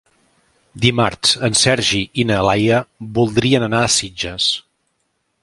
[0.85, 2.81] Dimarts en Sergi i na Laia
[3.19, 4.51] voldrien anar a Sitges.